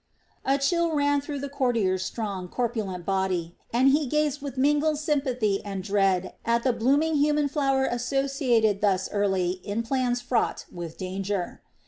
A 0.43 0.57
chill 0.57 0.95
ran 0.95 1.21
through 1.21 1.41
the 1.41 1.47
courtier's 1.47 2.03
strong, 2.03 2.47
corpulent 2.47 3.05
body, 3.05 3.55
and 3.71 3.89
he 3.89 4.07
gazed 4.07 4.41
with 4.41 4.57
mingled 4.57 4.97
sympathy 4.97 5.63
and 5.63 5.83
dread 5.83 6.33
at 6.43 6.63
the 6.63 6.73
blooming 6.73 7.17
human 7.17 7.47
flower 7.47 7.85
associated 7.85 8.81
thus 8.81 9.11
early 9.11 9.61
in 9.63 9.83
plans 9.83 10.19
fraught 10.19 10.65
with 10.71 10.97
danger. 10.97 11.61